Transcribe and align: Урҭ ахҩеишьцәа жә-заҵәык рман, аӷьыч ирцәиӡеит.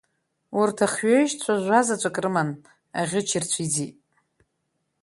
Урҭ 0.59 0.77
ахҩеишьцәа 0.85 1.53
жә-заҵәык 1.63 2.17
рман, 2.25 2.49
аӷьыч 2.99 3.29
ирцәиӡеит. 3.37 3.97